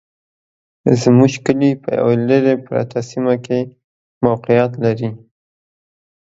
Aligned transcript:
زموږ 1.01 1.33
کلي 1.45 1.71
په 1.83 1.89
يوه 1.99 2.15
لري 2.29 2.55
پرته 2.65 2.97
سيمه 3.09 3.35
کي 3.45 3.59
موقعيت 4.25 4.71
لري 4.83 5.09